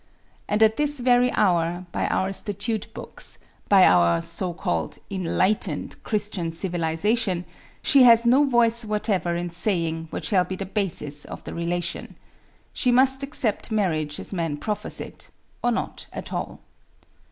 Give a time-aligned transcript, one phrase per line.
[0.49, 3.37] And at this very hour, by our statute books,
[3.69, 7.45] by our (so called) enlightened Christian civilization,
[7.83, 12.15] she has no voice whatever in saying what shall be the basis of the relation.
[12.73, 15.29] She must accept marriage as man proffers it,
[15.63, 16.61] or not at all.